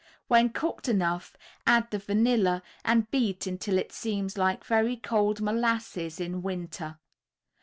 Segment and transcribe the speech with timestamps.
[0.27, 6.19] When cooked enough, add the vanilla and beat until it seems like very cold molasses
[6.19, 6.97] in winter.